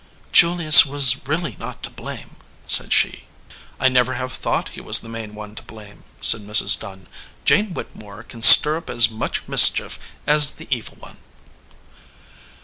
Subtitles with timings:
[0.31, 3.25] "Julius was really not to blame," said she.
[3.79, 6.79] "I never have thought he was the main one to blame," said Mrs.
[6.79, 7.05] Dunn.
[7.45, 11.17] "Jane Whittemore can stir up as much mischief as the Evil One."